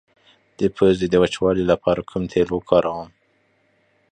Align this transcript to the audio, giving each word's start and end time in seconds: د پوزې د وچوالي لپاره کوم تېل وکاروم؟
د 0.59 0.61
پوزې 0.75 1.07
د 1.09 1.15
وچوالي 1.23 1.63
لپاره 1.71 2.01
کوم 2.09 2.23
تېل 2.31 2.47
وکاروم؟ 2.53 3.09